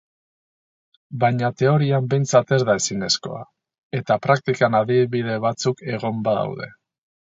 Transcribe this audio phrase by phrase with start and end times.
[1.23, 3.43] Baina teorian behintzat ez da ezinezkoa,
[4.01, 6.73] eta praktikan adibide batzuk egon badaude.